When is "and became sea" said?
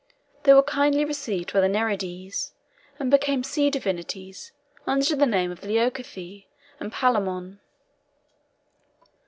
2.97-3.69